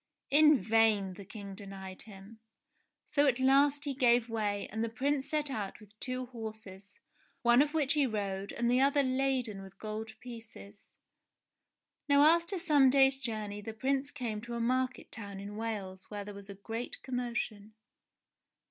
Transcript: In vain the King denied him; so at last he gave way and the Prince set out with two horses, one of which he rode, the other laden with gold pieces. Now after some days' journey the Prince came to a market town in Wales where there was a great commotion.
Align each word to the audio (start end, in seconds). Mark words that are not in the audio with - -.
In 0.31 0.57
vain 0.59 1.13
the 1.13 1.25
King 1.25 1.53
denied 1.53 2.01
him; 2.01 2.39
so 3.05 3.27
at 3.27 3.39
last 3.39 3.85
he 3.85 3.93
gave 3.93 4.29
way 4.29 4.67
and 4.71 4.83
the 4.83 4.89
Prince 4.89 5.27
set 5.29 5.51
out 5.51 5.79
with 5.79 5.93
two 5.99 6.25
horses, 6.25 6.97
one 7.43 7.61
of 7.61 7.75
which 7.75 7.93
he 7.93 8.07
rode, 8.07 8.51
the 8.59 8.81
other 8.81 9.03
laden 9.03 9.61
with 9.61 9.77
gold 9.77 10.15
pieces. 10.19 10.95
Now 12.09 12.23
after 12.23 12.57
some 12.57 12.89
days' 12.89 13.19
journey 13.19 13.61
the 13.61 13.73
Prince 13.75 14.09
came 14.09 14.41
to 14.41 14.55
a 14.55 14.59
market 14.59 15.11
town 15.11 15.39
in 15.39 15.55
Wales 15.55 16.09
where 16.09 16.25
there 16.25 16.33
was 16.33 16.49
a 16.49 16.55
great 16.55 17.03
commotion. 17.03 17.75